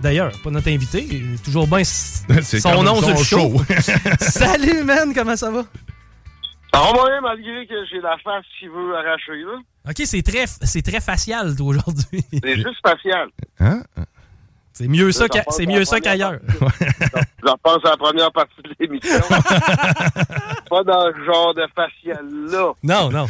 [0.00, 1.06] D'ailleurs, pas notre invité,
[1.44, 3.58] toujours bien C'est son nom sur le show.
[3.58, 3.74] show.
[4.20, 5.64] Salut, man, comment ça va?
[6.72, 9.58] Ça va moyen malgré que j'ai la face qui veut arracher, là.
[9.88, 12.24] Ok, c'est très, c'est très facial, toi, aujourd'hui.
[12.32, 13.28] C'est juste spatial.
[13.60, 13.82] Hein?
[14.72, 16.34] C'est mieux ça, c'est mieux qu'ailleurs.
[16.50, 19.20] Je repense à la première partie de l'émission.
[20.68, 22.72] Pas dans ce genre de facial-là.
[22.82, 23.26] Non, non.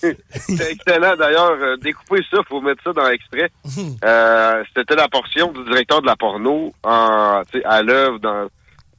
[0.00, 1.14] C'est excellent.
[1.16, 3.50] D'ailleurs, euh, découper ça, faut mettre ça dans l'extrait.
[4.04, 8.48] Euh, C'était la portion du directeur de la porno en, tu sais, à l'œuvre dans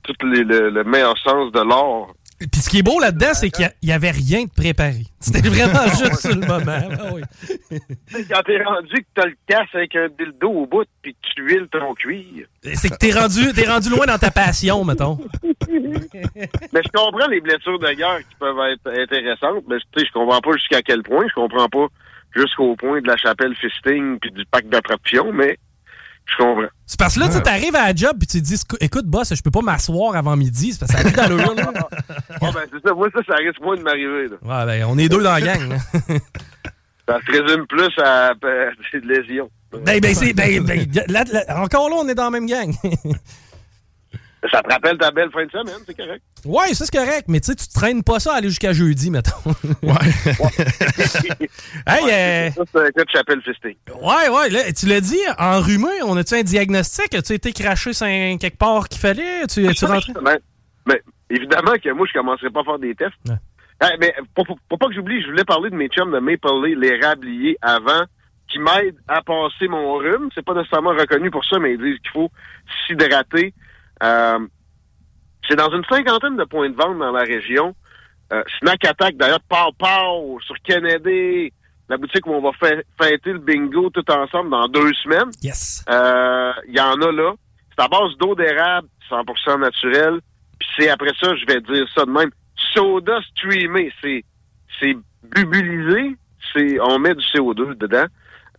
[0.03, 2.07] tout les- le, le meilleur sens de l'art.
[2.51, 5.05] Puis ce qui est beau là-dedans, c'est qu'il n'y avait rien de préparé.
[5.19, 6.81] C'était vraiment juste sur le moment.
[6.99, 7.21] Ah oui.
[8.29, 11.43] Quand t'es rendu que t'as le casse avec un dildo au bout puis que tu
[11.43, 12.47] huiles ton cuir.
[12.73, 15.19] C'est que t'es rendu, t'es rendu loin dans ta passion, mettons.
[15.69, 20.51] Mais je comprends les blessures de guerre qui peuvent être intéressantes, mais je comprends pas
[20.53, 21.25] jusqu'à quel point.
[21.29, 21.87] Je comprends pas
[22.35, 25.57] jusqu'au point de la chapelle fisting puis du pack d'attraction, mais
[26.25, 26.67] je comprends.
[26.85, 29.05] C'est parce que là, tu arrives à la job puis tu te dis Écou- Écoute,
[29.05, 30.73] boss, je peux pas m'asseoir avant midi.
[30.73, 31.71] C'est parce que ça a plus d'allure, là.
[32.39, 32.93] Bon, ben, c'est ça.
[32.93, 34.27] Moi, ça, ça risque moins de m'arriver.
[34.41, 35.69] Ouais, ben, on est deux dans la gang.
[35.69, 35.77] là.
[37.07, 39.49] Ça se résume plus à euh, c'est de lésions.
[39.73, 42.73] ben, ben, c'est, ben, ben, là, là, encore là, on est dans la même gang.
[44.51, 46.21] Ça te rappelle ta belle fin de semaine, c'est correct.
[46.45, 47.25] ouais, ça, c'est correct.
[47.29, 49.31] Mais tu sais, tu traînes pas ça à aller jusqu'à jeudi, mettons.
[51.87, 53.75] hey, euh, Ça, c'est un cas de chapelle fisting.
[54.01, 57.13] ouais, ouais, là, tu l'as dit, enrhumé, on a-tu un diagnostic?
[57.15, 59.47] As-tu été craché sur un- quelque part qu'il fallait?
[59.47, 60.13] Tu, tu rentré?
[60.21, 60.37] Ben,
[60.85, 60.97] ben,
[61.29, 63.11] évidemment que moi, je commencerai pas à faire des tests.
[63.27, 63.35] Ouais.
[63.81, 66.19] Hey, mais pour, pour- pour pas que j'oublie, je voulais parler de mes chums de
[66.19, 68.03] Maple Lay, les rabliers avant,
[68.51, 70.29] qui m'aident à passer mon rhume.
[70.35, 72.29] C'est pas nécessairement reconnu pour ça, mais ils disent qu'il faut
[72.85, 73.53] s'hydrater.
[74.03, 74.39] Euh,
[75.47, 77.75] c'est dans une cinquantaine de points de vente dans la région.
[78.31, 81.51] Euh, Snack Attack, d'ailleurs, Pow Pow, sur Kennedy,
[81.89, 85.29] la boutique où on va fê- fêter le bingo tout ensemble dans deux semaines.
[85.41, 85.83] Yes.
[85.89, 87.33] Euh, Il y en a là.
[87.77, 90.19] C'est à base d'eau d'érable, 100% naturel.
[90.59, 92.29] Puis c'est après ça, je vais dire ça de même.
[92.73, 94.23] Soda streamé, c'est
[94.79, 96.15] c'est bubulisé,
[96.53, 98.05] c'est on met du CO2 dedans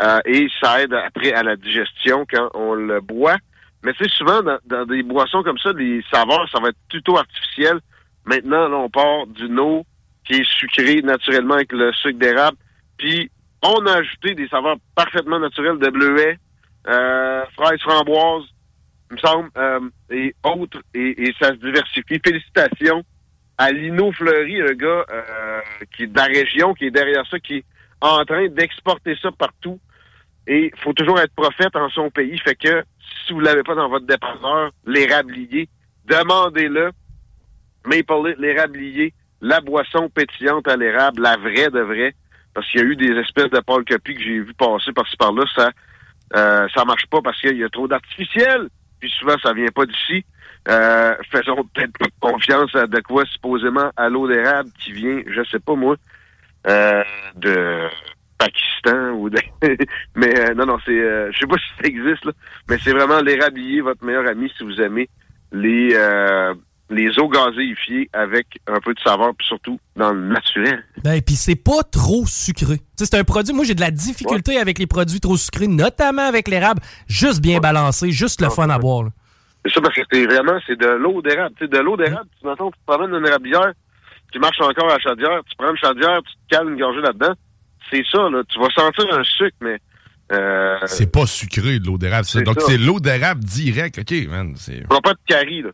[0.03, 3.37] euh, et ça aide après à la digestion quand on le boit.
[3.83, 7.81] Mais c'est souvent dans, des boissons comme ça, les saveurs, ça va être plutôt artificiel.
[8.25, 9.85] Maintenant, là, on part d'une eau
[10.25, 12.57] qui est sucrée naturellement avec le sucre d'érable.
[12.97, 13.31] Puis
[13.63, 16.39] on a ajouté des saveurs parfaitement naturelles de bleuet,
[16.89, 18.45] euh, fraises framboises,
[19.11, 22.21] il me semble, euh, et autres, et, et ça se diversifie.
[22.25, 23.05] Félicitations
[23.59, 25.61] à Lino Fleury, un gars euh,
[25.95, 27.65] qui est de la région, qui est derrière ça, qui est
[28.01, 29.79] en train d'exporter ça partout.
[30.47, 32.39] Et faut toujours être prophète en son pays.
[32.39, 32.85] Fait que
[33.27, 35.69] si vous l'avez pas dans votre dépanneur, l'érablier,
[36.07, 36.91] demandez-le.
[37.85, 42.15] Maple l'érablier, la boisson pétillante à l'érable, la vraie de vraie.
[42.55, 45.45] Parce qu'il y a eu des espèces de copie que j'ai vu passer par-ci par-là.
[45.55, 45.71] Ça,
[46.37, 48.69] euh, ça marche pas parce qu'il y a trop d'artificiel.
[49.01, 50.25] Puis souvent, ça vient pas d'ici.
[50.69, 55.43] Euh, faisons peut-être pas confiance à de quoi supposément à l'eau d'érable qui vient, je
[55.51, 55.97] sais pas moi,
[56.69, 57.03] euh,
[57.35, 57.89] de
[58.43, 59.39] Pakistan ou de...
[60.17, 62.33] mais euh, non, non, c'est euh, je sais pas si ça existe, là,
[62.69, 65.09] mais c'est vraiment l'érablier, votre meilleur ami si vous aimez
[65.53, 66.55] les euh,
[66.91, 70.85] les eaux gazéifiées avec un peu de saveur, puis surtout dans le naturel.
[71.03, 72.81] Ben, puis c'est pas trop sucré.
[72.97, 76.49] C'est un produit, moi j'ai de la difficulté avec les produits trop sucrés, notamment avec
[76.49, 76.83] l'érable.
[77.07, 79.05] Juste bien balancé, juste le fun à boire.
[79.05, 79.11] là.
[79.65, 81.55] C'est ça parce que c'est vraiment, c'est de l'eau d'érable.
[81.57, 83.73] Tu de l'eau d'érable, tu mettons, tu te promènes une érablière,
[84.33, 87.01] tu marches encore à la chaudière, tu prends une chaudière, tu te cales une gorgée
[87.01, 87.35] là-dedans.
[87.93, 88.43] C'est ça, là.
[88.49, 89.79] Tu vas sentir un sucre, mais...
[90.33, 92.25] Euh, C'est pas sucré de l'eau d'érable.
[92.25, 92.39] ça.
[92.39, 93.99] c'est Donc c'est l'eau d'érable direct.
[93.99, 94.55] OK, man.
[94.57, 94.81] C'est.
[94.81, 95.71] tu vas pas de carie, là.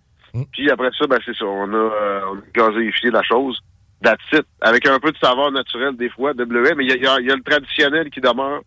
[0.52, 1.44] Puis après ça, ben c'est ça.
[1.44, 3.58] On a, euh, on a gazéifié la chose.
[4.02, 4.44] That's it.
[4.60, 7.20] Avec un peu de saveur naturel des fois, WM, mais il y a, y a-
[7.20, 8.60] il y a le traditionnel qui demeure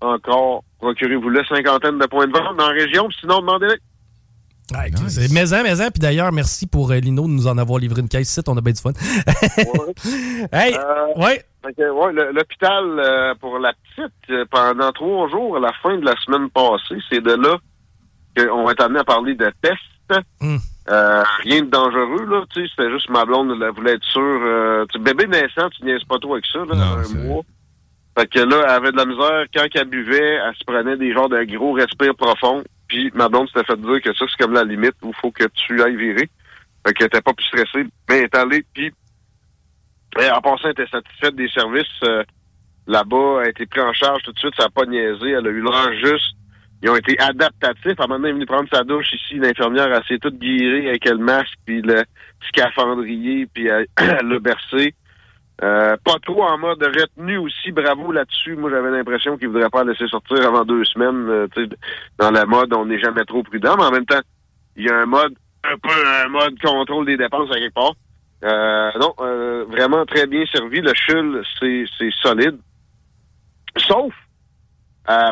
[0.00, 0.62] encore.
[0.78, 3.76] Procurez-vous-le cinquantaine de points de vente dans la région, sinon, demandez-le.
[4.72, 5.84] Ouais, c'est maison, maison.
[5.90, 8.40] Puis d'ailleurs, merci pour euh, Lino de nous en avoir livré une caisse ici.
[8.46, 8.92] On a bien du fun.
[10.52, 11.44] hey, Euh, ouais.
[11.62, 16.48] Ouais, l'hôpital euh, pour la petite, pendant trois jours, à la fin de la semaine
[16.50, 17.58] passée, c'est de là
[18.36, 20.26] qu'on va être amené à parler de tests.
[20.40, 20.56] Hmm.
[20.88, 24.40] Euh, rien de dangereux, là, tu sais, c'était juste ma blonde elle voulait être sûre.
[24.42, 27.42] Euh, tu bébé naissant, tu niaises pas trop avec ça, là, Non, un mois.
[28.18, 31.12] Fait que là, elle avait de la misère, quand elle buvait, elle se prenait des
[31.12, 34.52] genres de gros respires profonds, puis ma blonde s'était fait dire que ça, c'est comme
[34.52, 36.28] la limite où il faut que tu ailles virer.
[36.84, 38.92] Fait qu'elle était pas plus stressée, mais elle est allée, puis
[40.18, 42.24] et en passant, elle était satisfaite des services euh,
[42.88, 45.46] là-bas, elle a été prise en charge tout de suite, ça n'a pas niaisé, elle
[45.46, 46.34] a eu l'heure juste.
[46.82, 48.00] Ils ont été adaptatifs.
[48.00, 50.38] À un moment donné, elle est venue prendre sa douche ici, l'infirmière, elle s'est toute
[50.38, 52.02] guérie avec le masque, puis le
[52.48, 53.86] scaphandrier, puis elle
[54.28, 54.94] l'a bercé.
[55.62, 58.56] Euh, pas trop en mode retenue aussi, bravo là-dessus.
[58.56, 61.28] Moi, j'avais l'impression qu'il voudrait pas la laisser sortir avant deux semaines.
[61.28, 61.48] euh,
[62.18, 64.22] dans la mode, on n'est jamais trop prudent, mais en même temps,
[64.76, 65.34] il y a un mode,
[65.64, 67.92] un peu un mode contrôle des dépenses à quelque part.
[68.42, 70.80] Euh, non, euh, vraiment très bien servi.
[70.80, 72.58] Le CHUL, c'est, solide.
[73.76, 74.14] Sauf,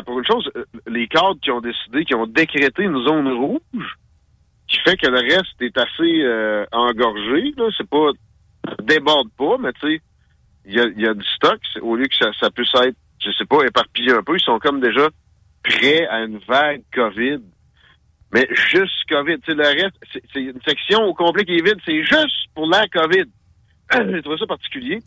[0.05, 0.51] pour une chose,
[0.85, 3.97] les cadres qui ont décidé, qui ont décrété une zone rouge,
[4.67, 7.55] qui fait que le reste est assez engorgé.
[7.75, 8.11] C'est pas
[8.83, 10.01] déborde pas, mais tu sais,
[10.65, 11.59] il y a, il y a du stock.
[11.81, 14.59] Au lieu que ça, ça puisse être, je sais pas, éparpillé un peu, ils sont
[14.59, 15.07] comme déjà
[15.63, 17.39] prêts à une vague COVID.
[18.33, 19.39] Mais juste COVID.
[19.39, 19.95] Tu sais, le reste,
[20.33, 21.79] c'est, une section au complet qui est vide.
[21.85, 23.25] C'est juste pour la COVID.
[24.13, 24.99] J'ai trouvé ça particulier.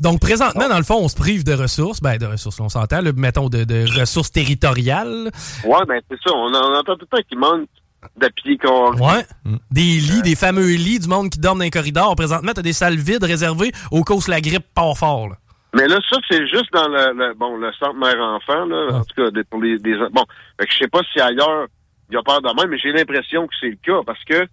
[0.00, 2.00] Donc, présentement, dans le fond, on se prive de ressources.
[2.00, 5.30] Ben, de ressources, on s'entend, mettons, de, de ressources territoriales.
[5.64, 6.34] Ouais, ben c'est ça.
[6.34, 7.68] On, en entend tout le temps qu'il manque
[8.16, 8.98] d'appui carré.
[9.00, 9.24] Ouais.
[9.70, 12.14] Des lits, des fameux lits, du monde qui dorme dans les corridors.
[12.16, 15.28] Présentement, t'as des salles vides réservées au cas où la grippe part fort.
[15.28, 15.36] là.
[15.74, 18.98] Mais là, ça, c'est juste dans le, le- bon le centre mère-enfant, là.
[18.98, 20.24] En tout cas, des- pour les, des bon.
[20.58, 21.66] Fait que je sais pas si ailleurs
[22.10, 24.46] il y a peur de même, mais j'ai l'impression que c'est le cas parce que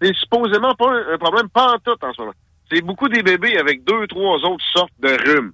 [0.00, 2.34] c'est supposément pas un, un problème pas en tout en ce moment.
[2.70, 5.52] C'est beaucoup des bébés avec deux, trois autres sortes de rhumes.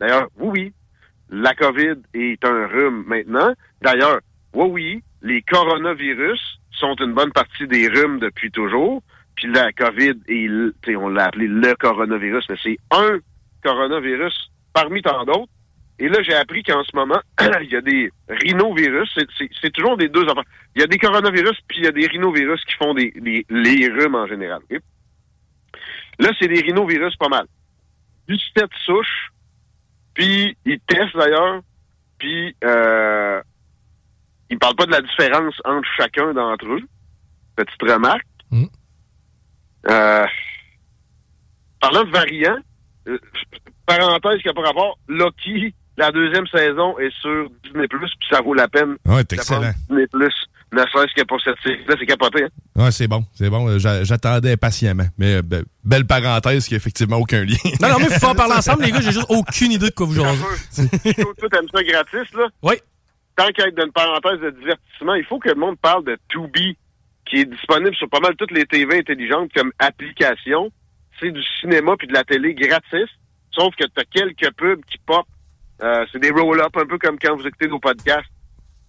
[0.00, 0.72] D'ailleurs, oui, oui,
[1.30, 3.52] la COVID est un rhume maintenant.
[3.80, 4.18] D'ailleurs,
[4.54, 6.40] oui, oui, les coronavirus
[6.72, 9.02] sont une bonne partie des rhumes depuis toujours.
[9.36, 10.14] Puis la COVID,
[10.84, 13.18] sais, on l'a appelé le coronavirus, mais c'est un
[13.62, 15.50] coronavirus parmi tant d'autres.
[15.98, 17.20] Et là, j'ai appris qu'en ce moment,
[17.62, 19.08] il y a des rhinovirus.
[19.38, 20.44] C'est- toujours des deux affaires.
[20.74, 23.46] Il y a des coronavirus, puis il y a des rhinovirus qui font des, des-
[23.48, 24.60] les rhumes en général.
[26.18, 27.46] Là, c'est des rhinovirus pas mal.
[28.28, 29.28] 17 souches,
[30.14, 31.60] puis ils testent d'ailleurs,
[32.18, 33.40] puis euh,
[34.52, 36.80] ils parlent pas de la différence entre chacun d'entre eux.
[37.56, 38.22] Petite remarque.
[38.50, 38.64] Mm.
[39.90, 40.26] Euh,
[41.80, 42.58] parlant de variants,
[43.08, 43.18] euh,
[43.86, 47.98] parenthèse qui a pas rapport, Loki, la deuxième saison est sur Disney+, puis
[48.30, 49.72] ça vaut la peine t'es prendre excellent.
[49.90, 50.06] Disney+,
[50.72, 52.48] ne serait-ce que pour cette série-là, c'est capoté, hein?
[52.76, 53.78] Ouais, c'est bon, c'est bon.
[53.78, 55.04] J'a- J'attendais patiemment.
[55.18, 57.56] Mais euh, be- belle parenthèse qui a effectivement aucun lien.
[57.82, 59.02] Non, non, mais il faut en parler ensemble, les gars.
[59.02, 60.88] J'ai juste aucune idée de quoi vous jasez.
[61.14, 62.48] Toi, toi, t'aimes ça gratis, là?
[62.62, 62.74] Oui.
[63.42, 66.16] Tant qu'à être dans une parenthèse de divertissement, il faut que le monde parle de
[66.28, 66.76] Tubi,
[67.26, 70.70] qui est disponible sur pas mal toutes les TV intelligentes comme application.
[71.18, 73.08] C'est du cinéma puis de la télé gratis,
[73.50, 75.26] sauf que t'as quelques pubs qui pop.
[75.82, 78.30] Euh, c'est des roll-up, un peu comme quand vous écoutez nos podcasts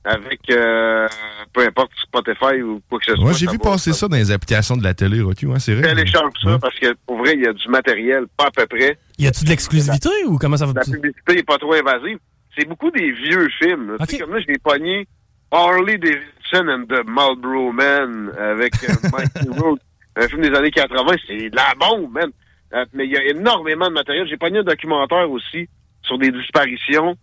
[0.06, 1.08] avec, euh,
[1.52, 3.26] peu importe, Spotify ou quoi que ce soit.
[3.26, 5.96] Ouais, j'ai vu passer ça dans les applications de la télé, Rocky, ouais, c'est vrai.
[5.96, 6.60] Télécharge ça, Ouais.
[6.62, 9.00] parce que, pour vrai, il y a du matériel, pas à peu près.
[9.18, 10.74] Y a-tu de l'exclusivité ou comment ça va?
[10.76, 12.20] La publicité est pas trop invasive.
[12.56, 13.98] C'est beaucoup des vieux films.
[14.02, 15.08] Tu sais, comme là, j'ai pogné
[15.52, 19.82] Harley Davidson and the Marlboro Man avec euh, Rourke,
[20.16, 21.16] un film des années 80.
[21.28, 22.32] C'est de la bombe, man.
[22.74, 24.28] Euh, mais il y a énormément de matériel.
[24.28, 25.70] J'ai pogné un documentaire aussi
[26.02, 27.16] sur des disparitions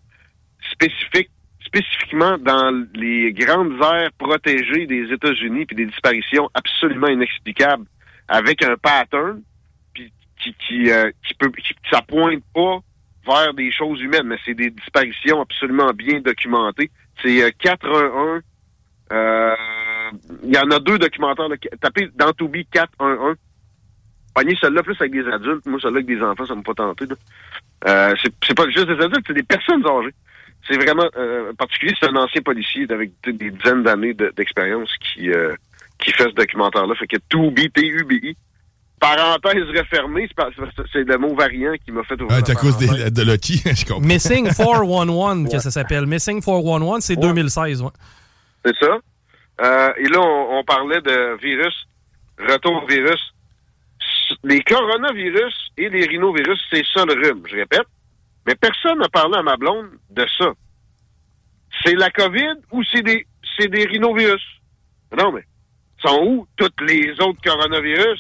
[0.72, 1.30] spécifiques,
[1.64, 7.84] spécifiquement dans les grandes aires protégées des États-Unis, puis des disparitions absolument inexplicables,
[8.28, 9.42] avec un pattern
[9.92, 12.78] puis qui, qui, euh, qui peut, qui, ça pointe pas
[13.54, 16.90] des choses humaines, mais c'est des disparitions absolument bien documentées.
[17.22, 18.42] C'est euh, 411.
[19.12, 19.54] Euh,
[20.44, 21.46] Il y en a deux documentaires.
[21.80, 23.37] Tapez dans Tubi 411.
[24.34, 25.66] Pogner celle-là plus avec des adultes.
[25.66, 27.04] Moi, celle-là avec des enfants, ça m'a pas tenté.
[27.88, 28.14] Euh,
[28.46, 30.14] c'est pas juste des adultes, c'est des personnes âgées.
[30.68, 31.94] C'est vraiment euh, particulier.
[31.99, 35.54] C'est un ancien policier avec des dizaines d'années de- d'expérience qui, euh,
[35.99, 36.94] qui fait ce documentaire-là.
[36.94, 38.37] Fait que Tubi, T-U-B-I.
[39.00, 40.28] Parenthèse refermée,
[40.92, 42.38] c'est le mot variant qui m'a fait ouvrir.
[42.45, 44.07] C'est à cause des- de Lucky, je comprends.
[44.07, 46.04] Missing 411, que ça s'appelle.
[46.07, 47.23] Missing 411, c'est Ouais.
[47.28, 47.90] 2016, ouais.
[48.64, 48.99] C'est ça.
[49.62, 51.75] Euh, et là, on, on parlait de virus,
[52.38, 53.21] retour au virus.
[54.45, 57.87] Les coronavirus et les rhinovirus, c'est ça le rhume, je répète.
[58.47, 60.52] Mais personne n'a parlé à ma blonde de ça.
[61.85, 63.26] C'est la COVID ou c'est des,
[63.59, 64.42] c'est des rhinovirus?
[65.16, 65.45] Non, mais
[66.04, 68.19] sont où toutes les autres coronavirus?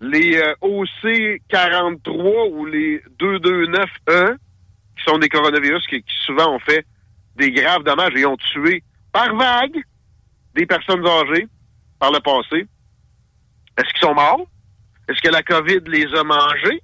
[0.00, 4.36] Les euh, OC43 ou les 229E,
[4.96, 6.86] qui sont des coronavirus qui, qui souvent ont fait
[7.36, 9.82] des graves dommages et ont tué par vague
[10.54, 11.46] des personnes âgées
[11.98, 12.66] par le passé.
[13.78, 14.46] Est-ce qu'ils sont morts?
[15.08, 16.82] Est-ce que la COVID les a mangés?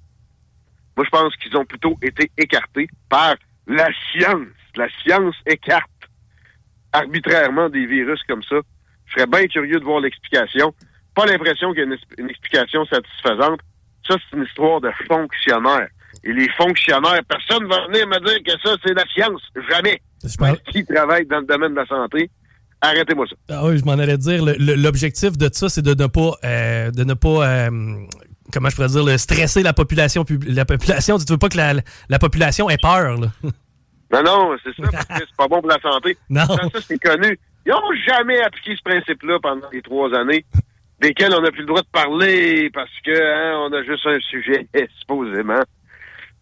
[0.95, 3.35] Moi, je pense qu'ils ont plutôt été écartés par
[3.67, 4.47] la science.
[4.75, 5.89] La science écarte
[6.91, 8.55] arbitrairement des virus comme ça.
[9.05, 10.73] Je serais bien curieux de voir l'explication.
[11.17, 13.59] Pas l'impression qu'il y a une, une explication satisfaisante.
[14.07, 15.87] Ça, c'est une histoire de fonctionnaires.
[16.23, 19.41] Et les fonctionnaires, personne ne va venir me dire que ça, c'est la science.
[19.69, 20.01] Jamais.
[20.39, 22.29] Parle- Qui travaille dans le domaine de la santé,
[22.81, 23.35] arrêtez-moi ça.
[23.49, 24.43] Ah oui, je m'en allais dire.
[24.59, 27.69] L'objectif de ça, c'est de ne pas, euh, de ne pas, euh,
[28.53, 30.23] comment je pourrais dire, le stresser la population.
[30.47, 31.73] La population, tu veux pas que la,
[32.09, 33.17] la population ait peur.
[33.19, 33.27] Là?
[34.09, 36.17] Non, non, c'est ça, parce que c'est pas bon pour la santé.
[36.29, 36.45] Non.
[36.45, 37.37] Ça, ça, c'est connu.
[37.65, 40.45] Ils n'ont jamais appliqué ce principe-là pendant les trois années,
[40.99, 44.19] desquelles on n'a plus le droit de parler parce que hein, on a juste un
[44.19, 44.67] sujet,
[44.99, 45.63] supposément.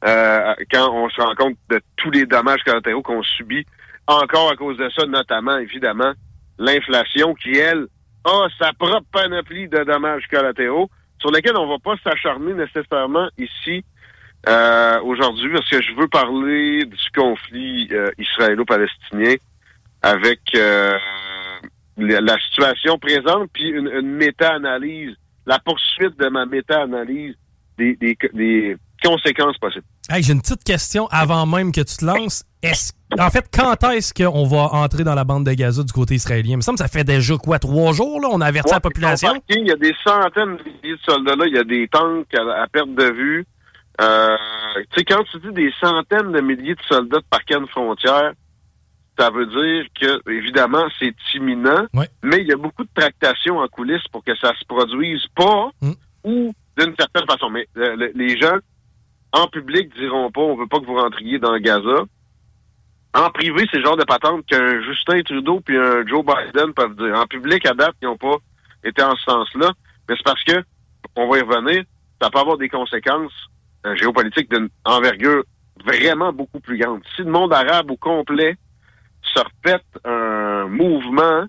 [0.06, 3.66] Euh, quand on se rend compte de tous les dommages collatéraux qu'on subit,
[4.08, 6.14] encore à cause de ça, notamment, évidemment,
[6.60, 7.88] l'inflation qui, elle,
[8.24, 13.84] a sa propre panoplie de dommages collatéraux sur lesquels on va pas s'acharner nécessairement ici
[14.48, 19.36] euh, aujourd'hui parce que je veux parler du conflit euh, israélo-palestinien
[20.04, 20.94] avec euh,
[21.98, 27.36] la situation présente puis une, une méta-analyse, la poursuite de ma méta-analyse
[27.78, 29.86] des, des, des conséquences possibles.
[30.10, 32.44] Hey, J'ai une petite question avant même que tu te lances.
[32.62, 36.16] Est-ce, en fait, quand est-ce qu'on va entrer dans la bande de Gaza du côté
[36.16, 36.54] israélien?
[36.54, 38.30] Il me semble que ça fait déjà quoi, trois jours, là?
[38.32, 39.34] On a averti la population?
[39.50, 41.46] Il y a des centaines de milliers de soldats là.
[41.48, 43.46] Il y a des tanks à, à perte de vue.
[44.02, 44.36] Euh,
[44.92, 48.34] tu sais, quand tu dis des centaines de milliers de soldats de parquet de frontière,
[49.18, 52.10] ça veut dire que, évidemment, c'est imminent, Ouais.
[52.24, 55.70] mais il y a beaucoup de tractations en coulisses pour que ça se produise pas
[55.82, 55.92] Mm.
[56.26, 57.50] ou d'une certaine façon.
[57.50, 58.58] Mais euh, le- les gens,
[59.32, 62.04] en public, diront pas, on veut pas que vous rentriez dans Gaza.
[63.14, 66.96] En privé, c'est le genre de patente qu'un Justin Trudeau puis un Joe Biden peuvent
[66.98, 67.16] dire.
[67.18, 68.36] En public, à date, ils n'ont pas
[68.84, 69.72] été en ce sens-là.
[70.10, 70.62] Mais c'est parce que,
[71.16, 71.84] on va y revenir,
[72.22, 73.32] ça peut avoir des conséquences
[73.86, 75.44] euh, géopolitiques d'une envergure
[75.86, 77.02] vraiment beaucoup plus grande.
[77.16, 78.56] Si le monde arabe au complet
[79.36, 81.46] se répète un mouvement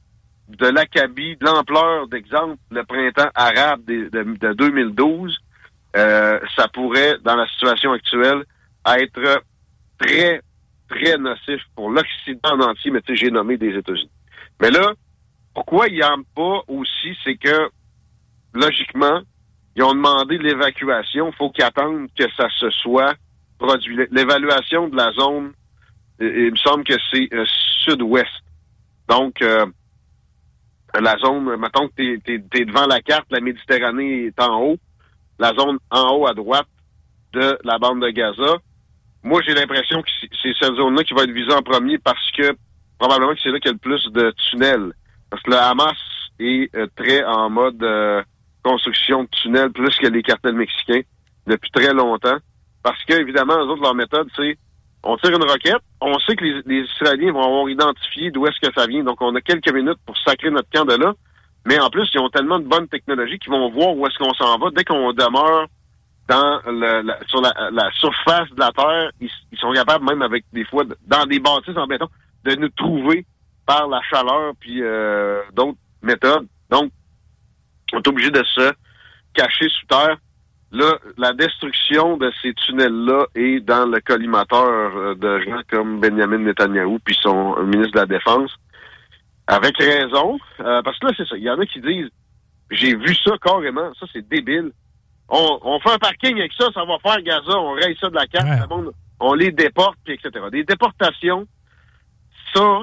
[0.49, 5.37] de l'acabit, de l'ampleur, d'exemple, le printemps arabe de, de- de 2012,
[5.97, 8.45] euh, ça pourrait, dans la situation actuelle,
[8.87, 9.43] être
[9.99, 10.41] très,
[10.89, 14.11] très nocif pour l'Occident en entier, mais tu sais, j'ai nommé des États-Unis.
[14.61, 14.93] Mais là,
[15.55, 17.69] pourquoi ils n'aiment pas aussi, c'est que,
[18.55, 19.21] logiquement,
[19.75, 21.33] ils ont demandé l'évacuation.
[21.33, 23.15] faut qu'ils attendent que ça se soit
[23.59, 23.97] produit.
[24.11, 25.53] L'évaluation de la zone,
[26.21, 27.45] il me semble que c'est euh,
[27.85, 28.31] sud-ouest.
[29.09, 29.67] Donc, euh,
[30.99, 34.77] la zone, mettons que t'es, t'es devant la carte, la Méditerranée est en haut,
[35.39, 36.69] la zone en haut à droite
[37.33, 38.57] de la bande de Gaza.
[39.23, 42.31] Moi, j'ai l'impression que c'est- c'est cette zone-là qui va être visée en premier parce
[42.33, 42.57] que
[42.99, 44.93] probablement que c'est là qu'il y a le plus de tunnels.
[45.29, 45.97] Parce que le Hamas
[46.39, 48.23] est euh, très en mode euh,
[48.63, 51.03] construction de tunnels plus que les cartels mexicains
[51.47, 52.39] depuis très longtemps.
[52.83, 54.57] Parce que, évidemment, eux autres, leur méthode, c'est
[55.07, 58.73] on tire une roquette, on sait que les, Israéliens vont avoir identifié d'où est-ce que
[58.75, 61.15] ça vient, donc on a quelques minutes pour sacrer notre camp de là.
[61.65, 64.35] Mais en plus, ils ont tellement de bonnes technologies qu'ils vont voir où est-ce qu'on
[64.35, 64.71] s'en va.
[64.71, 65.67] Dès qu'on demeure
[66.29, 70.85] dans la- sur la, surface de la Terre, ils, sont capables, même avec des fois,
[71.07, 72.09] dans des bâtisses en béton,
[72.45, 73.27] de nous trouver
[73.67, 76.47] par la chaleur puis euh, d'autres méthodes.
[76.71, 76.93] Donc,
[77.93, 78.73] on est obligé de se
[79.35, 80.17] cacher sous terre.
[80.77, 86.39] Là, la destruction de ces tunnels-là est dans le collimateur euh, de gens comme Benjamin
[86.39, 88.51] Netanyahu puis son euh, ministre de la Défense.
[89.47, 91.37] Avec raison, euh, parce que là, c'est ça.
[91.37, 92.11] Il y en a qui disent,
[92.71, 94.73] j'ai vu ça carrément, ça c'est débile.
[95.29, 98.15] On, on fait un parking avec ça, ça va faire Gaza, on raye ça de
[98.15, 98.61] la carte, Ouais.
[98.61, 100.45] le monde, on les déporte, puis etc.
[100.53, 101.47] Des déportations,
[102.55, 102.81] ça,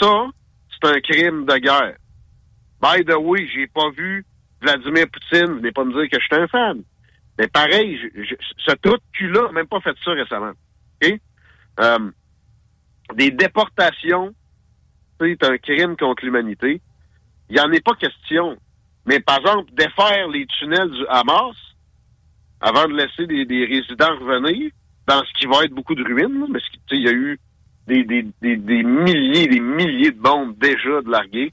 [0.00, 0.26] ça,
[0.72, 1.94] c'est un crime de guerre.
[2.82, 4.24] By the way, j'ai pas vu
[4.60, 6.82] Vladimir Poutine, venez pas me dire que je suis un fan.
[7.38, 7.98] Mais pareil,
[8.58, 10.52] ce trou de cul-là a même pas fait ça récemment.
[11.02, 11.20] OK?
[11.80, 12.10] Euh,
[13.14, 14.34] des déportations,
[15.20, 16.80] c'est un crime contre l'humanité.
[17.48, 18.56] Il n'y en est pas question.
[19.06, 21.56] Mais par exemple, défaire les tunnels du Hamas
[22.60, 24.70] avant de laisser des, des résidents revenir
[25.06, 27.38] dans ce qui va être beaucoup de ruines, là, parce qu'il y a eu
[27.88, 31.52] des, des, des, des milliers des milliers de bombes déjà de larguées.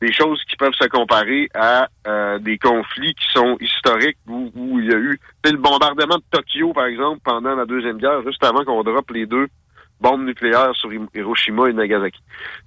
[0.00, 4.86] Des choses qui peuvent se comparer à euh, des conflits qui sont historiques où, il
[4.86, 8.64] y a eu le bombardement de Tokyo, par exemple, pendant la Deuxième Guerre, juste avant
[8.64, 9.48] qu'on droppe les deux
[10.00, 12.20] bombes nucléaires sur Hiroshima et Nagasaki.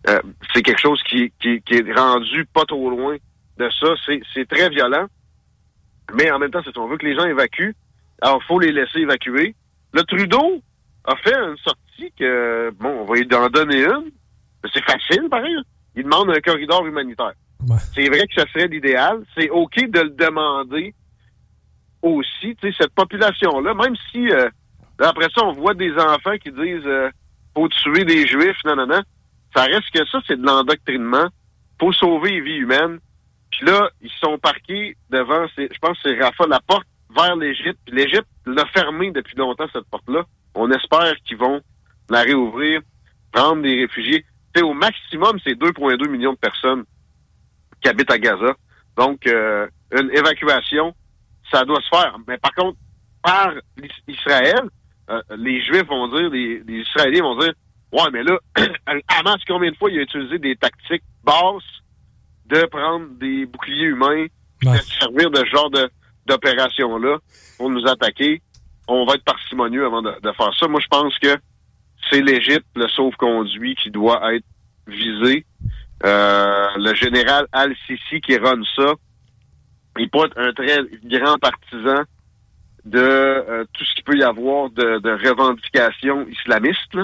[0.10, 0.22] Euh,
[0.54, 3.16] c'est quelque chose qui, est rendu pas trop loin
[3.58, 3.88] de ça.
[4.34, 5.08] C'est très violent,
[6.14, 7.76] mais en même temps, c'est on veut que les gens évacuent,
[8.22, 9.56] alors faut les laisser évacuer.
[9.94, 10.62] Le Trudeau
[11.06, 14.12] a fait une sortie que, bon, on va y en donner une.
[14.72, 15.56] C'est facile, pareil.
[15.96, 17.34] Il demande un corridor humanitaire.
[17.94, 19.24] C'est vrai que ça serait l'idéal.
[19.38, 20.94] C'est OK de le demander
[22.02, 22.56] aussi.
[22.56, 24.50] Tu sais, cette population-là, même si euh,
[25.00, 27.10] après ça, on voit des enfants qui disent euh,
[27.56, 29.02] faut tuer des juifs, non, non, non.
[29.56, 31.28] Ça reste que ça, c'est de l'endoctrinement.
[31.80, 33.00] Faut sauver les vies humaines.
[33.52, 37.78] Puis là, ils sont parqués devant, je pense que c'est Rafa, la porte vers l'Égypte.
[37.86, 40.24] Puis l'Égypte l'a fermé depuis longtemps, cette porte-là.
[40.56, 41.62] On espère qu'ils vont
[42.10, 42.82] la réouvrir,
[43.32, 44.26] prendre des réfugiés
[44.62, 46.84] au maximum, c'est 2,2 millions de personnes
[47.82, 48.54] qui habitent à Gaza.
[48.96, 50.94] Donc, euh, une évacuation,
[51.52, 52.16] ça doit se faire.
[52.28, 52.78] Mais par contre,
[53.22, 53.54] par
[54.08, 54.62] Israël,
[55.10, 57.54] euh, les Juifs vont dire, les, Israéliens vont dire,
[57.92, 58.38] ouais, mais là,
[59.08, 61.64] Hamas, combien de fois il a utilisé des tactiques basses
[62.46, 64.26] de prendre des boucliers humains,
[64.62, 65.90] de servir de ce genre de,
[66.26, 67.18] d'opération-là
[67.58, 68.42] pour nous attaquer?
[68.88, 70.68] On va être parcimonieux avant de faire ça.
[70.68, 71.38] Moi, je pense que
[72.10, 74.46] c'est l'Égypte, le sauve-conduit, qui doit être
[74.88, 75.46] visé.
[76.06, 78.94] Euh, le général Al-Sisi qui run ça,
[79.98, 82.04] il peut être un très grand partisan
[82.84, 86.98] de euh, tout ce qu'il peut y avoir de, de revendications islamistes.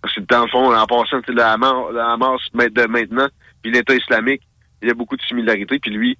[0.00, 3.28] Parce que dans le fond, en passant Hamas, la Hamas de maintenant,
[3.62, 4.42] puis l'État islamique,
[4.80, 5.78] il y a beaucoup de similarités.
[5.78, 6.16] Puis lui,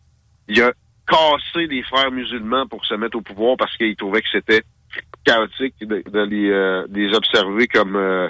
[0.48, 0.72] il a
[1.08, 4.62] cassé les frères musulmans pour se mettre au pouvoir parce qu'il trouvait que c'était
[5.24, 8.28] chaotique de, les, euh, observer comme euh,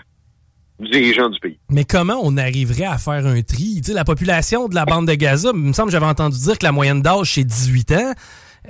[0.78, 1.58] dirigeants du pays.
[1.70, 3.80] Mais comment on arriverait à faire un tri?
[3.92, 6.64] la population de la bande de Gaza, il me semble que j'avais entendu dire que
[6.64, 8.12] la moyenne d'âge, c'est 18 ans.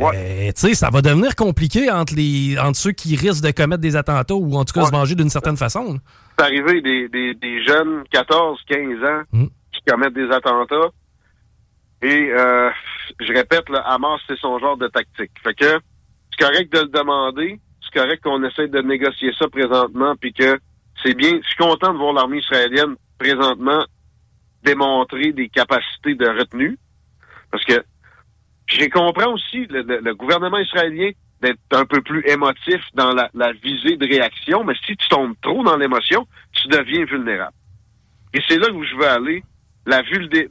[0.00, 4.34] Euh, ça va devenir compliqué entre les entre ceux qui risquent de commettre des attentats
[4.34, 5.98] ou en tout cas se venger d'une certaine façon.
[6.38, 9.46] C'est arrivé des, des, jeunes 14, 15 ans hmm.
[9.72, 10.90] qui commettent des attentats.
[12.02, 12.30] Et
[13.18, 15.32] je répète, là, Hamas, c'est son genre de tactique.
[15.42, 15.80] Fait que
[16.30, 17.60] c'est correct de le demander,
[17.92, 20.58] c'est correct qu'on essaie de négocier ça présentement, puis que
[21.02, 21.38] c'est bien.
[21.42, 23.84] Je suis content de voir l'armée israélienne présentement
[24.62, 26.78] démontrer des capacités de retenue,
[27.50, 27.82] parce que
[28.66, 34.06] j'ai compris aussi le, gouvernement israélien d'être un peu plus émotif dans la, visée de
[34.06, 37.54] réaction, mais si tu tombes trop dans l'émotion, tu deviens vulnérable.
[38.34, 39.42] Et c'est là où je veux aller.
[39.86, 40.50] La vulnérabilité.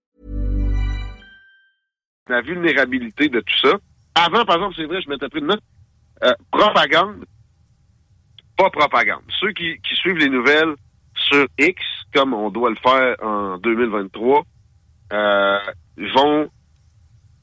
[2.29, 3.77] La vulnérabilité de tout ça.
[4.15, 5.61] Avant, par exemple, c'est vrai, je m'étais pris de note.
[6.23, 7.25] Euh, propagande,
[8.57, 9.23] pas propagande.
[9.39, 10.75] Ceux qui, suivent les nouvelles
[11.15, 11.81] sur X,
[12.13, 14.43] comme on doit le faire en 2023,
[15.13, 15.59] euh,
[16.13, 16.49] vont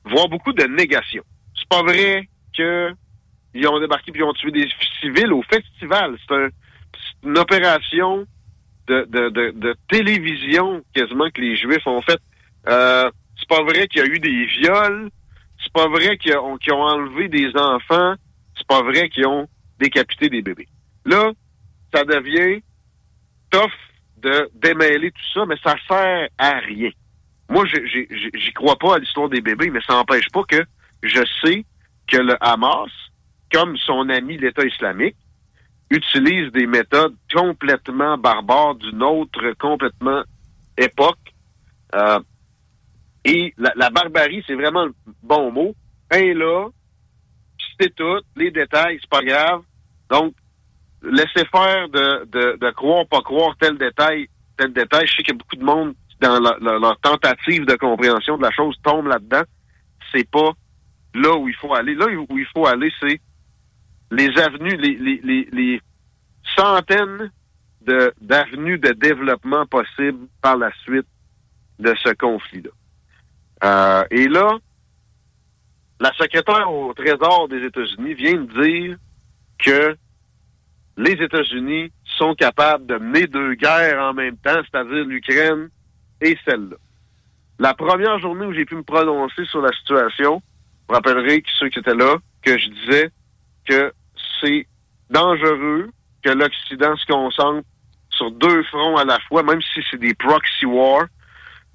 [0.04, 1.24] voir beaucoup de négations.
[1.56, 2.92] C'est pas vrai que
[3.54, 4.68] ils ont débarqué puis ils ont tué des
[5.00, 6.16] civils au festival.
[6.28, 6.50] C'est
[7.24, 8.26] une opération
[8.86, 12.20] de, télévision quasiment que les Juifs ont fait.
[12.68, 15.11] Euh, c'est pas vrai qu'il y a eu des viols.
[15.62, 18.14] C'est pas vrai qu'ils ont, ont, enlevé des enfants.
[18.57, 19.48] C'est pas vrai qu'ils ont
[19.79, 20.68] décapité des bébés.
[21.05, 21.33] Là,
[21.92, 22.62] ça devient
[23.51, 23.70] tough
[24.18, 26.90] de démêler tout ça, mais ça sert à rien.
[27.48, 30.62] Moi, j'y crois pas à l'histoire des bébés, mais ça n'empêche pas que
[31.03, 31.64] je sais
[32.07, 32.90] que le Hamas,
[33.53, 35.16] comme son ami l'État islamique,
[35.90, 40.22] utilise des méthodes complètement barbares d'une autre complètement
[40.77, 41.18] époque.
[41.94, 42.20] Euh,
[43.24, 45.74] et la, barbarie, c'est vraiment le bon mot.
[46.11, 46.68] Un là,
[47.78, 49.62] c'est tout, les détails, c'est pas grave.
[50.11, 50.35] Donc,
[51.02, 55.07] laissez faire de, de, de croire, pas croire tel détail, tel détail.
[55.07, 58.42] Je sais qu'il y a beaucoup de monde dans leur, leur- tentative de compréhension de
[58.42, 59.42] la chose, tombent là-dedans,
[60.12, 60.52] c'est pas
[61.14, 61.94] là où il faut aller.
[61.94, 63.20] Là où il faut aller, c'est
[64.11, 65.81] les avenues, les, les, les,
[66.57, 67.31] centaines
[67.83, 71.07] de- d'avenues de, développement possibles par la suite
[71.78, 72.70] de ce conflit-là.
[73.64, 74.58] Euh, et là,
[76.00, 78.96] la secrétaire au Trésor des États-Unis vient de dire
[79.58, 79.96] que
[80.96, 85.68] les États-Unis sont capables de mener deux guerres en même temps, c'est-à-dire l'Ukraine
[86.20, 86.76] et celle-là.
[87.58, 90.40] La première journée où j'ai pu me prononcer sur la situation,
[90.88, 93.10] vous rappellerez que ceux qui étaient là, que je disais
[93.68, 93.92] que
[94.40, 94.66] c'est
[95.10, 95.90] dangereux
[96.22, 97.66] que l'Occident se concentre
[98.10, 101.06] sur deux fronts à la fois, même si c'est des proxy wars,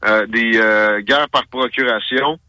[0.05, 2.39] euh, des euh, guerres par procuration,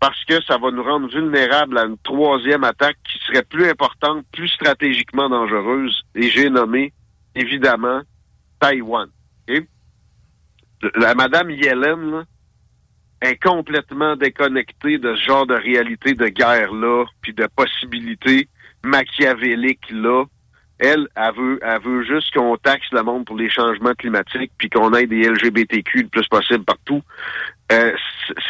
[0.00, 4.24] parce que ça va nous rendre vulnérables à une troisième attaque qui serait plus importante,
[4.32, 6.92] plus stratégiquement dangereuse, et j'ai nommé,
[7.34, 8.02] évidemment,
[8.60, 9.08] Taïwan.
[9.48, 9.64] OK?
[10.96, 12.24] La Madame Yellen
[13.22, 18.48] est complètement déconnectée de ce genre de réalité de guerre-là, puis de possibilités
[18.84, 20.24] machiavéliques-là.
[20.78, 24.68] Elle, elle veut, elle veut juste qu'on taxe le monde pour les changements climatiques, puis
[24.68, 27.00] qu'on ait des LGBTQ le plus possible partout.
[27.72, 27.92] Euh,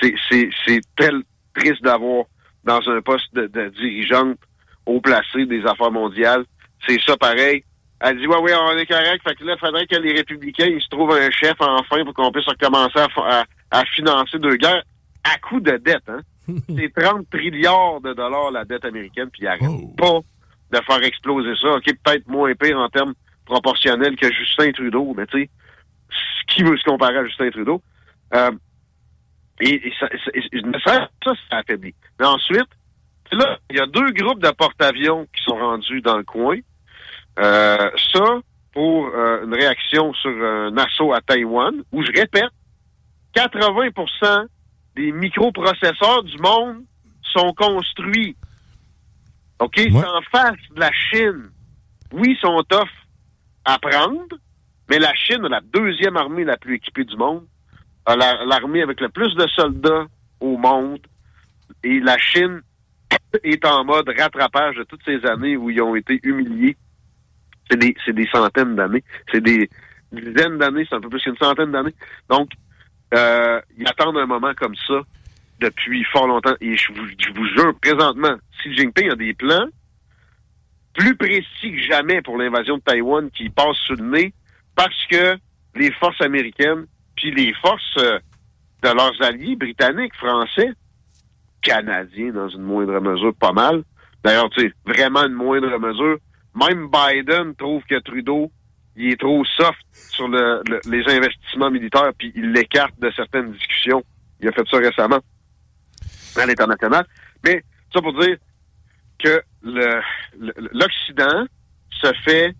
[0.00, 1.22] c'est- tel
[1.54, 2.24] triste d'avoir
[2.64, 4.38] dans un poste de, de dirigeante
[4.86, 6.44] haut placé des affaires mondiales.
[6.86, 7.62] C'est ça pareil.
[8.00, 9.22] Elle dit, ouais, oui, on est correct.
[9.26, 12.12] Fait que là, il faudrait que les républicains, ils se trouvent un chef enfin pour
[12.14, 14.82] qu'on puisse recommencer à, fa- à- à financer deux guerres
[15.24, 16.20] à coup de dette, hein.
[16.76, 20.18] C'est 30 trilliards de dollars la dette américaine, puis ils arrêtent pas
[20.74, 21.74] de faire exploser ça.
[21.74, 23.14] OK, peut-être moins pire en termes
[23.46, 25.50] proportionnels que Justin Trudeau, mais tu sais,
[26.48, 27.82] qui veut se comparer à Justin Trudeau?
[28.34, 28.50] Euh,
[29.60, 30.30] et, et ça, ça,
[30.84, 31.94] ça, ça, ça affaiblit.
[32.18, 32.68] Mais ensuite,
[33.32, 36.58] là, il y a deux groupes de porte-avions qui sont rendus dans le coin.
[37.38, 38.40] Euh, ça,
[38.72, 42.50] pour euh, une réaction sur un assaut à Taïwan, où je répète,
[43.36, 44.46] 80%
[44.96, 46.82] des microprocesseurs du monde
[47.22, 48.36] sont construits.
[49.64, 49.74] OK?
[49.76, 51.50] C'est en face de la Chine.
[52.12, 52.88] Oui, ils sont tough
[53.64, 54.36] à prendre,
[54.90, 57.44] mais la Chine a la deuxième armée la plus équipée du monde,
[58.06, 60.06] a la- l'armée avec le plus de soldats
[60.40, 61.00] au monde,
[61.82, 62.60] et la Chine
[63.42, 66.76] est en mode rattrapage de toutes ces années où ils ont été humiliés.
[67.70, 69.02] C'est des, c'est des centaines d'années.
[69.32, 69.70] C'est des
[70.12, 71.94] dizaines d'années, c'est un peu plus qu'une centaine d'années.
[72.28, 72.50] Donc,
[73.14, 75.00] euh, ils attendent un moment comme ça
[75.60, 76.54] depuis fort longtemps.
[76.60, 79.66] Et je vous, je vous jure, présentement, Xi Jinping a des plans
[80.94, 84.32] plus précis que jamais pour l'invasion de Taïwan qui passe sous le nez
[84.76, 85.36] parce que
[85.74, 86.86] les forces américaines
[87.16, 88.18] puis les forces euh,
[88.82, 90.70] de leurs alliés britanniques, français,
[91.62, 93.82] canadiens dans une moindre mesure, pas mal.
[94.22, 96.18] D'ailleurs, tu sais, vraiment une moindre mesure.
[96.54, 98.50] Même Biden trouve que Trudeau,
[98.96, 103.52] il est trop soft sur le- le- les investissements militaires, puis il l'écarte de certaines
[103.52, 104.02] discussions.
[104.40, 105.18] Il a fait ça récemment
[106.40, 107.06] à l'international.
[107.44, 108.36] Mais ça pour dire
[109.18, 109.42] que
[110.72, 111.46] l'Occident
[111.90, 112.54] se fait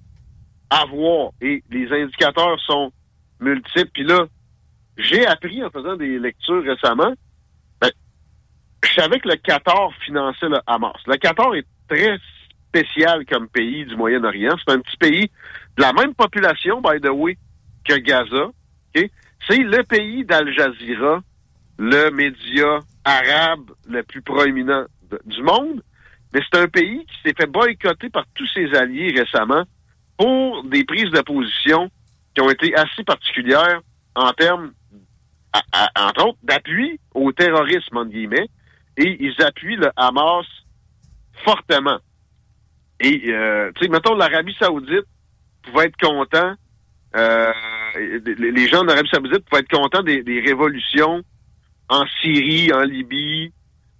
[0.70, 2.92] avoir et les indicateurs sont
[3.40, 3.90] multiples.
[3.92, 4.26] Puis là,
[4.96, 7.12] j'ai appris en faisant des lectures récemment,
[7.80, 7.90] ben,
[8.84, 10.96] je savais que le Qatar finançait le Hamas.
[11.06, 12.16] Le Qatar est très
[12.68, 14.56] spécial comme pays du Moyen-Orient.
[14.64, 15.30] C'est un petit pays
[15.76, 17.36] de la même population, by the way,
[17.84, 18.50] que Gaza.
[19.46, 21.20] C'est le pays d'Al Jazeera,
[21.78, 24.86] le média arabe le plus proéminent
[25.26, 25.82] du monde.
[26.32, 29.64] Mais c'est un pays qui s'est fait boycotter par tous ses alliés récemment
[30.18, 31.90] pour des prises de position
[32.34, 33.80] qui ont été assez particulières
[34.16, 34.72] en termes,
[35.96, 38.48] entre autres, d'appui au terrorisme, entre guillemets,
[38.96, 40.46] et ils appuient le Hamas
[41.44, 41.98] fortement.
[43.00, 45.06] Et, euh, tu sais, mettons, l'Arabie saoudite
[45.62, 46.54] pouvait être content,
[47.16, 47.52] euh,
[47.96, 51.22] les gens d'Arabie saoudite pouvaient être contents des révolutions
[51.88, 53.52] en Syrie, en Libye,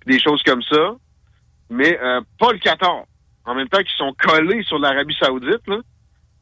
[0.07, 0.95] des choses comme ça,
[1.71, 3.05] mais euh, pas le Qatar.
[3.47, 5.61] En même temps qu'ils sont collés sur l'Arabie saoudite,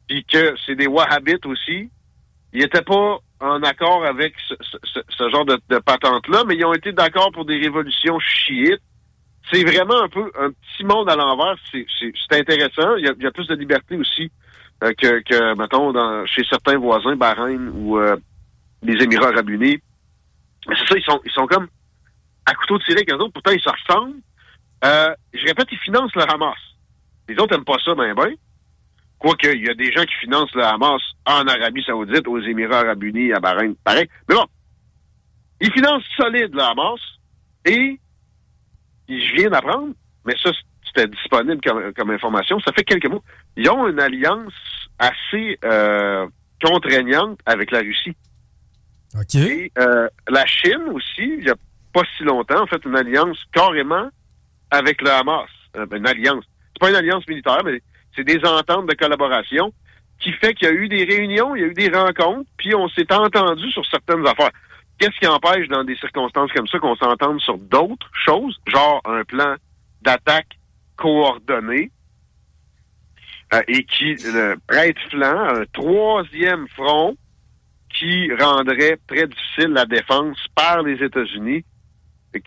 [0.07, 1.89] puis que c'est des wahhabites aussi,
[2.53, 6.63] ils n'étaient pas en accord avec ce, ce- ce- genre de, de patente-là, mais ils
[6.65, 8.79] ont été d'accord pour des révolutions chiites.
[9.51, 11.55] C'est vraiment un peu un petit monde à l'envers.
[11.71, 12.95] C'est intéressant.
[12.95, 14.31] Il y, a, il y a plus de liberté aussi
[14.83, 18.15] euh, que, que, mettons, dans, chez certains voisins, Bahreïn ou euh,
[18.81, 19.79] les Émirats arabes unis.
[20.65, 21.67] C'est ça, ils sont, ils sont comme
[22.45, 23.33] à couteau tiré avec eux autres.
[23.33, 24.19] Pourtant, ils se ressemblent.
[24.83, 26.57] Euh, je répète, ils financent le Hamas.
[27.27, 28.33] Les autres n'aiment pas ça, ben ben.
[29.17, 32.79] Quoique, il y a des gens qui financent le Hamas en Arabie Saoudite, aux Émirats
[32.79, 34.09] Arabes Unis, à Bahreïn, pareil.
[34.27, 34.45] Mais bon,
[35.61, 36.99] ils financent solide le Hamas
[37.65, 37.99] et
[39.07, 39.93] je viens d'apprendre,
[40.25, 40.51] mais ça,
[40.85, 43.23] c'était disponible comme, comme information, ça fait quelques mois.
[43.55, 44.53] Ils ont une alliance
[44.99, 46.27] assez euh,
[46.61, 48.15] contraignante avec la Russie.
[49.35, 51.55] Et euh, la Chine aussi, il n'y a
[51.93, 54.09] pas si longtemps, en fait, une alliance carrément
[54.71, 55.49] avec le Hamas.
[55.77, 56.43] Euh, une alliance.
[56.73, 57.81] C'est pas une alliance militaire, mais
[58.15, 59.73] c'est des ententes de collaboration
[60.19, 62.73] qui fait qu'il y a eu des réunions, il y a eu des rencontres, puis
[62.75, 64.51] on s'est entendu sur certaines affaires.
[64.97, 69.23] Qu'est-ce qui empêche dans des circonstances comme ça qu'on s'entende sur d'autres choses, genre un
[69.23, 69.55] plan
[70.01, 70.57] d'attaque
[70.95, 71.91] coordonné
[73.53, 77.17] euh, et qui euh, prête flanc un troisième front
[77.93, 81.63] qui rendrait très difficile la défense par les États-Unis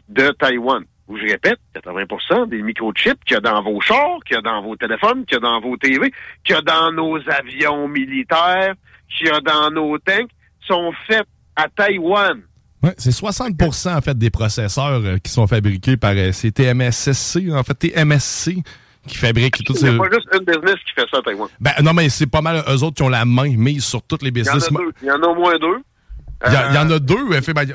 [0.08, 0.84] de Taïwan.
[1.08, 4.42] Où je répète, 80% des microchips qu'il y a dans vos chars, qu'il y a
[4.42, 6.12] dans vos téléphones, qu'il y a dans vos TV,
[6.44, 8.74] qu'il y a dans nos avions militaires,
[9.08, 10.30] qu'il y a dans nos tanks,
[10.66, 12.42] sont faits à Taïwan.
[12.82, 17.52] Ouais, c'est 60 en fait des processeurs euh, qui sont fabriqués par euh, c'est TMSSC,
[17.52, 18.62] en fait TMSC
[19.06, 19.86] qui fabrique toutes ces...
[19.86, 21.48] Il n'y a pas juste une business qui fait ça Taïwan.
[21.60, 24.22] Ben non, mais c'est pas mal eux autres qui ont la main mise sur toutes
[24.22, 24.68] les business.
[24.70, 24.92] Il y en a, deux.
[25.02, 25.82] Il y en a au moins deux.
[26.44, 27.16] Il y, en a deux,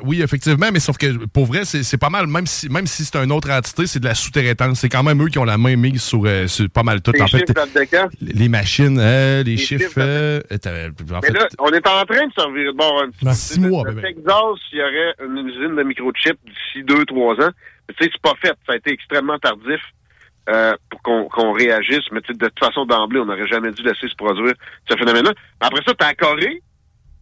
[0.03, 3.15] oui, effectivement, mais sauf que pour vrai, c'est pas mal, même si, même si c'est
[3.17, 4.79] une autre entité, c'est de la sous-traitance.
[4.79, 7.11] C'est quand même eux qui ont la main mise sur, euh, pas mal tout.
[7.11, 9.95] Les en chiffres fait, les machines, euh, les, chiffres.
[9.97, 13.59] Euh, en mais là, on est en train de servir de bord un petit six
[13.59, 17.51] mois, Le Texas, il y aurait une usine de microchips d'ici deux, trois ans.
[17.89, 18.55] Tu sais, c'est pas fait.
[18.67, 19.81] Ça a été extrêmement tardif.
[20.89, 24.53] Pour qu'on réagisse, mais de toute façon, d'emblée, on n'aurait jamais dû laisser se produire
[24.89, 25.31] ce phénomène-là.
[25.59, 26.61] Après ça, t'as la Corée,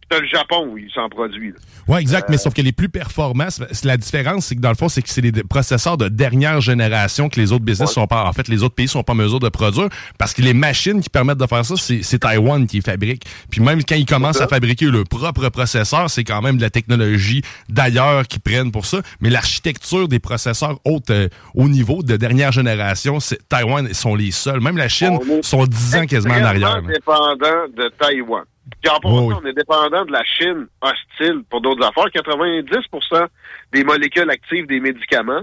[0.10, 1.56] t'as le Japon où ils s'en produisent.
[1.88, 3.48] Oui, exact, mais sauf que les plus performants,
[3.84, 7.30] la différence, c'est que dans le fond, c'est que c'est des processeurs de dernière génération
[7.30, 9.40] que les autres business sont pas, en fait, les autres pays sont pas en mesure
[9.40, 13.24] de produire parce que les machines qui permettent de faire ça, c'est Taïwan qui fabrique.
[13.50, 16.70] Puis même quand ils commencent à fabriquer leur propre processeur, c'est quand même de la
[16.70, 19.02] technologie d'ailleurs qu'ils prennent pour ça.
[19.22, 24.32] Mais l'architecture des processeurs haute, euh, haut niveau de dernière génération, c'est Taïwan sont les
[24.32, 24.60] seuls.
[24.60, 26.82] Même la Chine sont 10 ans quasiment en arrière.
[26.82, 28.44] dépendant de Taïwan.
[28.82, 32.06] Puis en on est dépendant de la Chine hostile pour d'autres affaires.
[32.08, 33.28] 90%
[33.74, 35.42] des molécules actives des médicaments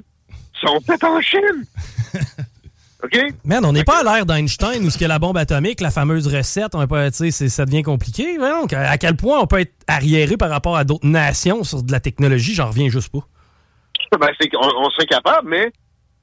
[0.60, 1.64] sont faites en Chine.
[3.02, 3.18] OK?
[3.44, 6.34] Man, on n'est pas à l'ère d'Einstein où ce que la bombe atomique, la fameuse
[6.34, 8.38] recette, on pas, ça devient compliqué.
[8.38, 11.92] Donc, à quel point on peut être arriéré par rapport à d'autres nations sur de
[11.92, 13.20] la technologie, j'en reviens juste pas.
[14.18, 15.72] Ben, c'est on, serait capable, mais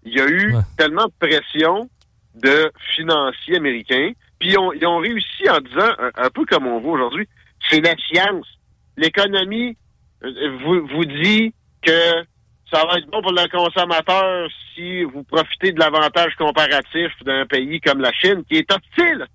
[0.03, 1.89] il y a eu tellement de pression
[2.33, 7.27] de financiers américains puis ils ont, réussi en disant, un, peu comme on voit aujourd'hui,
[7.69, 8.47] c'est la science.
[8.97, 9.77] L'économie
[10.23, 12.23] euh, vous, vous dit que
[12.71, 17.79] ça va être bon pour le consommateur si vous profitez de l'avantage comparatif d'un pays
[17.79, 19.25] comme la Chine, qui est hostile.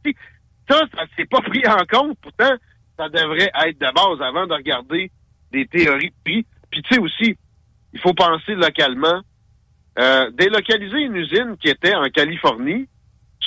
[0.68, 2.18] Ça, ça s'est pas pris en compte.
[2.20, 2.54] Pourtant,
[2.98, 5.10] ça devrait être de base avant de regarder
[5.52, 6.46] des théories de prix.
[6.70, 7.36] Puis tu sais aussi,
[7.92, 9.20] il faut penser localement.
[9.98, 12.88] Euh, délocaliser une usine qui était en Californie,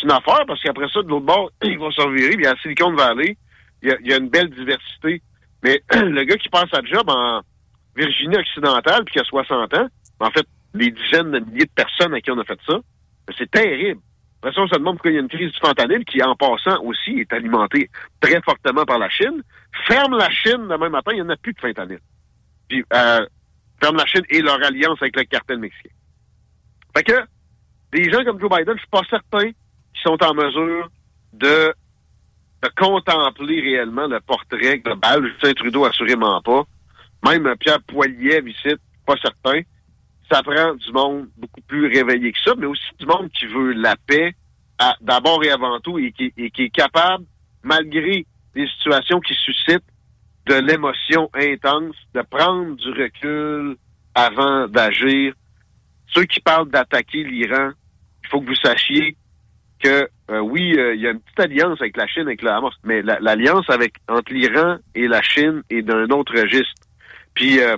[0.01, 2.35] c'est une affaire parce qu'après ça, de l'autre bord, ils vont se revirer.
[2.35, 3.37] Puis à Silicon Valley,
[3.83, 5.21] il y, a, une belle diversité.
[5.63, 7.41] Mais le gars qui passe à job en
[7.95, 9.87] Virginie occidentale puis qui a 60 ans,
[10.19, 12.75] en fait, les dizaines de milliers de personnes à qui on a fait ça,
[13.27, 13.99] ben, c'est terrible.
[14.41, 16.35] Après ça, on se demande pourquoi il y a une crise du fentanyl qui, en
[16.35, 19.43] passant aussi, est alimentée très fortement par la Chine.
[19.87, 21.99] Ferme la Chine demain matin, il n'y en a plus de fentanyl.
[22.67, 23.25] Puis, euh,
[23.79, 25.89] ferme la Chine et leur alliance avec le cartel mexicain.
[26.95, 27.21] Fait que,
[27.91, 29.51] des gens comme Joe Biden, je suis pas certain
[29.93, 30.89] qui sont en mesure
[31.33, 31.73] de,
[32.77, 35.25] contempler réellement le portrait global.
[35.27, 36.63] Justin Trudeau, assurément pas.
[37.25, 38.75] Même Pierre Poilievre ici,
[39.05, 39.61] pas certain.
[40.31, 43.73] Ça prend du monde beaucoup plus réveillé que ça, mais aussi du monde qui veut
[43.73, 44.35] la paix
[45.01, 47.25] d'abord et avant tout et qui, et qui est capable,
[47.63, 48.25] malgré
[48.55, 49.83] des situations qui suscitent
[50.47, 53.77] de l'émotion intense, de prendre du recul
[54.15, 55.33] avant d'agir.
[56.13, 57.71] Ceux qui parlent d'attaquer l'Iran,
[58.23, 59.15] il faut que vous sachiez
[59.81, 62.49] que euh, oui, euh, il y a une petite alliance avec la Chine, avec le
[62.49, 66.87] Hamas, mais l'alliance avec entre l'Iran et la Chine est d'un autre registre.
[67.33, 67.75] Puis euh,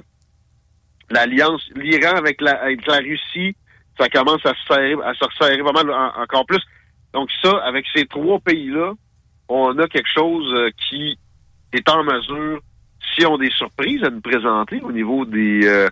[1.09, 3.55] l'alliance, l'Iran avec la, avec la Russie,
[3.97, 6.61] ça commence à se serrer, à se resserrer encore plus.
[7.13, 8.93] Donc ça, avec ces trois pays-là,
[9.49, 11.17] on a quelque chose qui
[11.71, 12.59] est en mesure,
[13.15, 15.89] si on des surprises à nous présenter au niveau des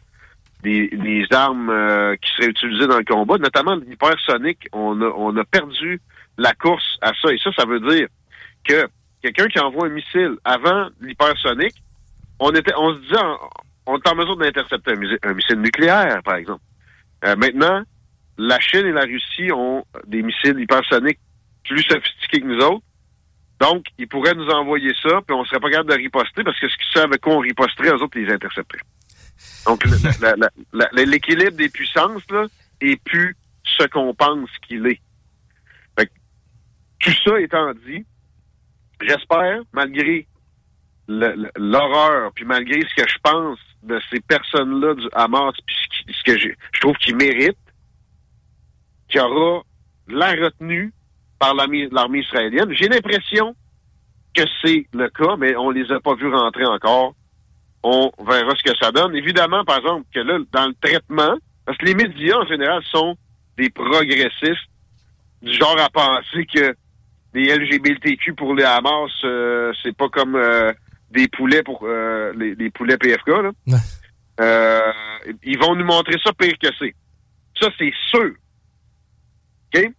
[0.63, 4.67] des, armes euh, qui seraient utilisées dans le combat, notamment l'hypersonique.
[4.71, 6.01] On a, on a perdu
[6.37, 7.31] la course à ça.
[7.31, 8.07] Et ça, ça veut dire
[8.63, 8.87] que
[9.21, 11.75] quelqu'un qui envoie un missile avant l'hypersonique,
[12.39, 13.21] on était, on se disait,
[13.85, 14.93] on est en mesure d'intercepter
[15.23, 16.61] un, missile nucléaire, par exemple.
[17.25, 17.83] Euh, maintenant,
[18.37, 21.19] la Chine et la Russie ont des missiles hypersoniques
[21.63, 22.83] plus sophistiqués que nous autres.
[23.59, 26.67] Donc, ils pourraient nous envoyer ça, puis on serait pas capable de riposter, parce que
[26.67, 28.81] ce qu'ils savent qu'on riposterait, eux autres, ils les intercepteraient.
[29.65, 29.83] Donc,
[30.93, 32.47] l'équilibre des puissances là,
[32.81, 35.01] est plus ce qu'on pense qu'il est.
[36.99, 38.05] tout ça étant dit,
[39.01, 40.27] j'espère, malgré
[41.07, 45.75] l'horreur, puis malgré ce que je pense de ces personnes-là du Hamas, puis
[46.07, 47.57] ce, que je trouve qu'ils méritent,
[49.09, 49.63] qu'il y aura
[50.07, 50.93] la retenue
[51.39, 52.71] par l'armée l'armée israélienne.
[52.73, 53.55] J'ai l'impression
[54.33, 57.15] que c'est le cas, mais on les a pas vus rentrer encore.
[57.83, 59.15] On verra ce que ça donne.
[59.15, 63.15] Évidemment, par exemple, que là, dans le traitement, parce que les médias, en général, sont
[63.57, 64.69] des progressistes,
[65.41, 66.75] du genre à penser que
[67.33, 70.71] les LGBTQ pour les Hamas, euh, c'est pas comme euh,
[71.09, 73.27] des poulets pour euh, les, les poulets PFK.
[73.27, 73.51] Là.
[73.67, 73.77] Ouais.
[74.39, 74.93] Euh,
[75.43, 76.95] ils vont nous montrer ça pire que c'est.
[77.59, 78.31] Ça, c'est sûr.
[79.73, 79.91] OK?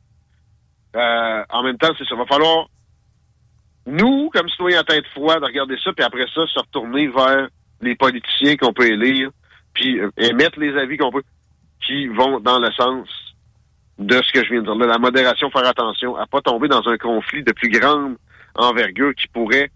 [0.96, 2.16] Euh, en même temps, c'est ça.
[2.16, 2.66] Va falloir,
[3.86, 7.48] nous, comme citoyens à tête froide, regarder ça, puis après ça, se retourner vers
[7.82, 9.30] les politiciens qu'on peut élire,
[9.74, 11.22] puis euh, émettre les avis qu'on peut,
[11.84, 13.08] qui vont dans le sens
[13.98, 14.74] de ce que je viens de dire.
[14.74, 18.16] Là, la modération, faire attention à pas tomber dans un conflit de plus grande
[18.54, 19.70] envergure qui pourrait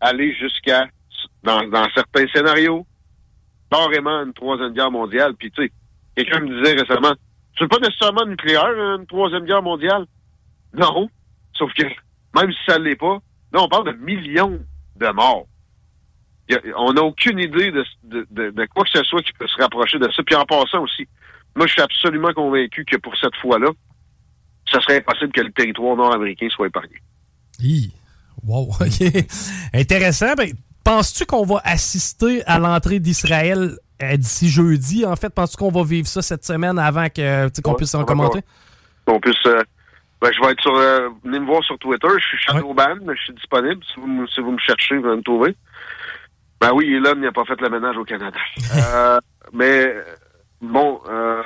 [0.00, 0.86] aller jusqu'à,
[1.42, 2.86] dans, dans certains scénarios,
[3.70, 5.34] carrément une troisième guerre mondiale.
[5.34, 5.72] Puis, tu sais,
[6.16, 7.14] quelqu'un me disait récemment,
[7.58, 10.06] c'est pas nécessairement nucléaire, une troisième guerre mondiale?
[10.74, 11.08] Non.
[11.54, 13.18] Sauf que, même si ça l'est pas,
[13.52, 14.60] là, on parle de millions
[14.96, 15.46] de morts.
[16.52, 19.46] A- on n'a aucune idée de, de, de- de quoi que ce soit qui peut
[19.48, 20.22] se rapprocher de ça.
[20.24, 21.06] Puis en passant aussi,
[21.56, 23.70] moi, je suis absolument convaincu que pour cette fois-là,
[24.66, 26.96] ce serait impossible que le territoire nord-américain soit épargné.
[27.60, 27.92] Hi.
[28.44, 29.26] Wow, OK.
[29.74, 30.34] Intéressant.
[30.36, 30.52] Ben,
[30.84, 35.04] Penses-tu qu'on va assister à l'entrée d'Israël euh, d'ici jeudi?
[35.04, 38.04] En fait, penses-tu qu'on va vivre ça cette semaine avant que, qu'on Ouais, puisse en
[38.04, 38.38] commenter?
[39.04, 39.34] qu'on puisse.
[39.46, 39.60] euh,
[40.22, 40.76] ben, je vais être sur.
[40.76, 42.06] euh, venez me voir sur Twitter.
[42.20, 43.82] Je suis Shadowban, mais je suis disponible.
[43.92, 45.56] Si vous, me- si vous me cherchez, vous allez me trouver.
[46.60, 48.38] Ben oui, Elon n'a pas fait le ménage au Canada.
[48.76, 49.18] Euh,
[49.52, 49.94] mais
[50.60, 51.42] bon, euh,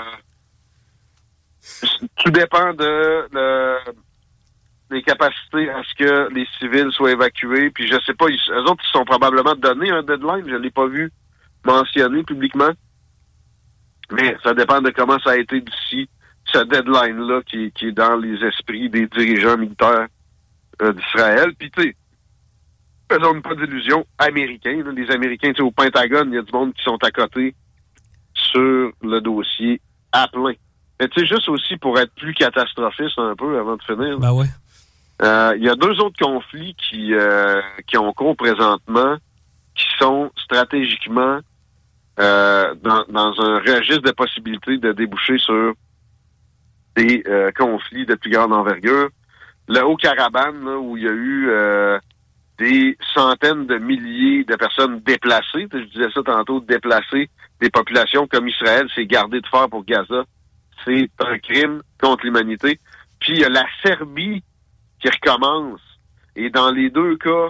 [2.17, 3.77] tout dépend de,
[4.91, 7.71] des capacités à ce que les civils soient évacués.
[7.71, 10.49] Puis je sais pas, ils, eux autres, ils sont probablement donné un deadline.
[10.49, 11.11] Je l'ai pas vu
[11.65, 12.71] mentionné publiquement.
[14.11, 16.09] Mais ça dépend de comment ça a été d'ici
[16.47, 20.09] ce deadline-là qui, qui est dans les esprits des dirigeants militaires
[20.83, 21.53] euh, d'Israël.
[21.59, 21.97] Puis, tu sais,
[23.15, 24.83] faisons pas d'illusions, américains.
[24.85, 27.11] là, les Américains, tu sais, au Pentagone, il y a du monde qui sont à
[27.11, 27.55] côté
[28.35, 29.81] sur le dossier
[30.13, 30.55] à plein.
[31.01, 34.33] Mais tu sais, juste aussi pour être plus catastrophiste un peu avant de finir, Ben
[34.33, 34.47] ouais.
[35.23, 39.17] euh, il y a deux autres conflits qui, euh, qui ont cours présentement,
[39.75, 41.41] qui sont stratégiquement
[42.19, 45.73] euh, dans, dans un registre de possibilités de déboucher sur
[46.97, 49.09] des euh, conflits de plus grande envergure.
[49.69, 51.99] Le Haut-Karabakh, là, où il y a eu euh,
[52.61, 58.49] des centaines de milliers de personnes déplacées, je disais ça tantôt, déplacées, des populations comme
[58.49, 60.25] Israël s'est gardé de faire pour Gaza.
[60.85, 62.79] C'est un crime contre l'humanité.
[63.19, 64.43] Puis il y a la Serbie
[65.01, 65.81] qui recommence.
[66.37, 67.49] Et dans les deux cas,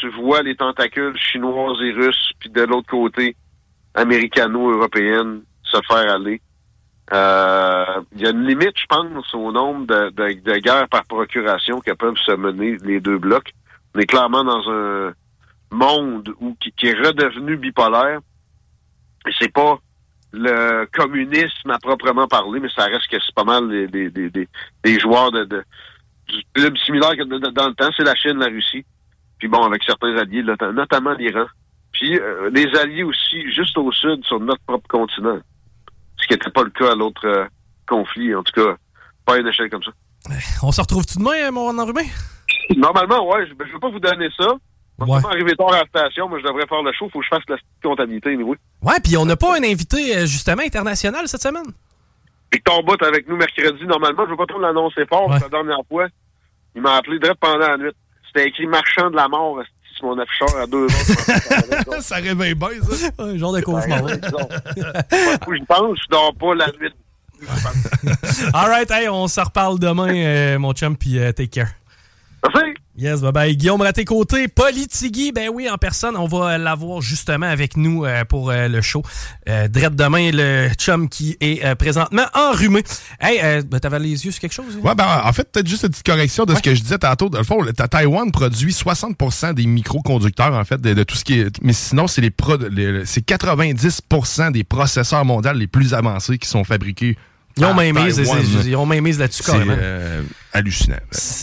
[0.00, 3.34] tu vois les tentacules chinoises et russes, puis de l'autre côté,
[3.94, 6.40] américano-européennes se faire aller.
[7.12, 7.84] Euh,
[8.14, 11.92] Il y a une limite, je pense, au nombre de- de guerres par procuration que
[11.92, 13.52] peuvent se mener les deux blocs.
[13.94, 15.12] On est clairement dans un
[15.70, 18.20] monde où, qui, est redevenu bipolaire.
[19.26, 19.78] Et c'est pas
[20.32, 24.48] le communisme à proprement parler, mais ça reste que c'est pas mal des, des, des,
[24.84, 25.64] des- joueurs de, de-
[26.28, 28.84] du club similaire que de- de- dans le temps, c'est la Chine, la Russie.
[29.38, 31.44] Puis bon, avec certains alliés, notamment l'Iran.
[31.92, 35.38] Puis euh, des alliés aussi juste au sud, sur notre propre continent.
[36.20, 37.44] Ce qui n'était pas le cas à l'autre euh,
[37.86, 38.76] conflit, en tout cas,
[39.26, 39.90] pas à une échelle comme ça.
[40.62, 42.04] On se retrouve-tu demain, mon enrhumé?
[42.76, 44.46] Normalement, ouais, je ne vais pas vous donner ça.
[45.00, 45.20] Je vais Ouais.
[45.24, 47.42] arriver tard à la station, mais je devrais faire le show, faut que je fasse
[47.48, 48.56] la comptabilité, oui.
[48.82, 51.64] Ouais, puis on n'a pas un invité, euh, justement, international cette semaine?
[52.52, 55.38] Victor Bout avec nous mercredi, normalement, je ne veux pas trop l'annoncer fort, Ouais.
[55.40, 56.06] la dernière fois,
[56.76, 57.90] il m'a appelé direct pendant la nuit.
[58.26, 59.60] C'était écrit marchand de la mort,
[59.96, 60.84] sur mon afficheur à deux
[61.94, 62.02] heures.
[62.02, 63.08] ça réveille bien, ça.
[63.18, 64.06] Un genre de cauchemar.
[64.08, 66.92] Je pense, je dors pas la nuit.
[68.54, 71.68] All right, hey, on se reparle demain, euh, mon chum, puis euh, take care.
[72.44, 72.70] Merci.
[72.98, 73.56] Yes, bye bye.
[73.56, 78.50] Guillaume Raté-Côté, Politigui, ben oui, en personne, on va l'avoir justement avec nous euh, pour
[78.50, 79.02] euh, le show.
[79.48, 82.82] Euh, Drette demain, le chum qui est euh, présentement enrhumé.
[83.20, 84.76] Hey, euh, ben, t'avais les yeux sur quelque chose?
[84.76, 84.80] hein?
[84.86, 87.28] Ouais, ben, en fait, peut-être juste une petite correction de ce que je disais tantôt.
[87.30, 91.38] Dans le fond, Taïwan produit 60% des microconducteurs, en fait, de, de tout ce qui
[91.40, 91.62] est.
[91.62, 96.48] Mais sinon, c'est les, pro- les- c'est 90% des processeurs mondiaux les plus avancés qui
[96.48, 97.16] sont fabriqués.
[97.56, 98.38] Ils ont même mise, Taïwan.
[98.66, 99.06] ils ont même
[100.52, 100.96] hallucinant.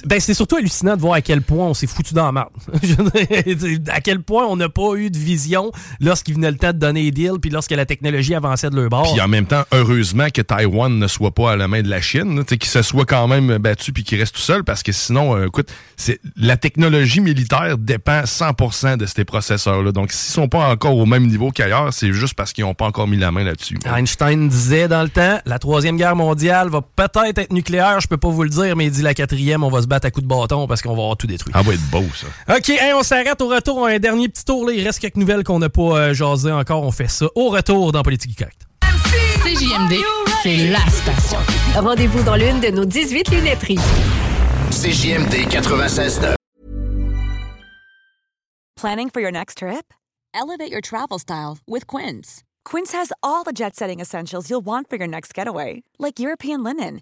[0.05, 2.49] Ben, c'est surtout hallucinant de voir à quel point on s'est foutu dans la marde.
[3.89, 7.03] À quel point on n'a pas eu de vision lorsqu'il venait le temps de donner
[7.03, 9.11] les deals, puis lorsque la technologie avançait de leur bord.
[9.11, 12.01] Puis en même temps, heureusement que Taïwan ne soit pas à la main de la
[12.01, 14.63] Chine, là, tu sais, qu'il se soit quand même battu puis qu'il reste tout seul,
[14.63, 19.91] parce que sinon, euh, écoute, c'est la technologie militaire dépend 100% de ces processeurs-là.
[19.91, 22.85] Donc, s'ils sont pas encore au même niveau qu'ailleurs, c'est juste parce qu'ils n'ont pas
[22.85, 23.79] encore mis la main là-dessus.
[23.85, 28.17] Einstein disait dans le temps, la troisième guerre mondiale va peut-être être nucléaire, je peux
[28.17, 30.23] pas vous le dire, mais il dit la quatrième, on va se battre à coups
[30.23, 31.53] de bâton parce qu'on va avoir tout détruit.
[31.53, 32.55] Ça va être beau, ça.
[32.55, 33.77] OK, hey, on s'arrête au retour.
[33.77, 34.67] On a Un dernier petit tour.
[34.67, 34.73] Là.
[34.73, 36.83] Il reste quelques nouvelles qu'on n'a pas euh, jasées encore.
[36.83, 38.61] On fait ça au retour dans Politique Correct.
[39.43, 39.95] CJMD,
[40.43, 41.39] c'est la station.
[41.75, 43.79] Rendez-vous dans l'une de nos 18 lunetteries.
[44.71, 46.35] CJMD 96.9.
[48.75, 49.93] Planning for your next trip?
[50.33, 52.43] Elevate your travel style with Quince.
[52.63, 56.63] Quince has all the jet setting essentials you'll want for your next getaway, like European
[56.63, 57.01] linen,